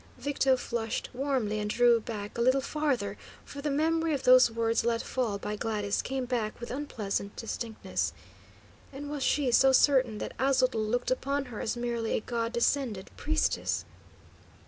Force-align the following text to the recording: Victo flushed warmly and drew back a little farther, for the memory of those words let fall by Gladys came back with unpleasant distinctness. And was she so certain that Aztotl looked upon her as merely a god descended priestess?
Victo 0.17 0.57
flushed 0.57 1.11
warmly 1.13 1.59
and 1.59 1.69
drew 1.69 1.99
back 1.99 2.35
a 2.35 2.41
little 2.41 2.59
farther, 2.59 3.19
for 3.45 3.61
the 3.61 3.69
memory 3.69 4.15
of 4.15 4.23
those 4.23 4.49
words 4.49 4.83
let 4.83 5.03
fall 5.03 5.37
by 5.37 5.55
Gladys 5.55 6.01
came 6.01 6.25
back 6.25 6.59
with 6.59 6.71
unpleasant 6.71 7.35
distinctness. 7.35 8.11
And 8.91 9.11
was 9.11 9.21
she 9.21 9.51
so 9.51 9.71
certain 9.71 10.17
that 10.17 10.33
Aztotl 10.39 10.83
looked 10.83 11.11
upon 11.11 11.45
her 11.53 11.61
as 11.61 11.77
merely 11.77 12.13
a 12.13 12.19
god 12.21 12.51
descended 12.51 13.11
priestess? 13.15 13.85